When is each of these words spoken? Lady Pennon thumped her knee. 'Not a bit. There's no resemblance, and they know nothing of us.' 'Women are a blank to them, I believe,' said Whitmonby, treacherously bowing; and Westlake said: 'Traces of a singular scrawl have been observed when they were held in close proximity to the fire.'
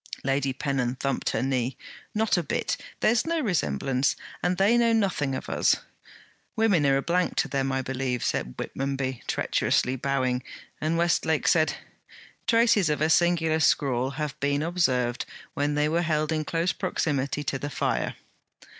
Lady 0.23 0.51
Pennon 0.51 0.95
thumped 0.95 1.29
her 1.29 1.43
knee. 1.43 1.77
'Not 2.15 2.35
a 2.35 2.41
bit. 2.41 2.75
There's 3.01 3.27
no 3.27 3.39
resemblance, 3.39 4.15
and 4.41 4.57
they 4.57 4.75
know 4.75 4.93
nothing 4.93 5.35
of 5.35 5.47
us.' 5.47 5.75
'Women 6.55 6.87
are 6.87 6.97
a 6.97 7.03
blank 7.03 7.35
to 7.35 7.47
them, 7.47 7.71
I 7.71 7.83
believe,' 7.83 8.25
said 8.25 8.55
Whitmonby, 8.57 9.21
treacherously 9.27 9.95
bowing; 9.95 10.41
and 10.81 10.97
Westlake 10.97 11.47
said: 11.47 11.75
'Traces 12.47 12.89
of 12.89 12.99
a 12.99 13.11
singular 13.11 13.59
scrawl 13.59 14.09
have 14.17 14.39
been 14.39 14.63
observed 14.63 15.27
when 15.53 15.75
they 15.75 15.87
were 15.87 16.01
held 16.01 16.31
in 16.31 16.45
close 16.45 16.73
proximity 16.73 17.43
to 17.43 17.59
the 17.59 17.69
fire.' 17.69 18.15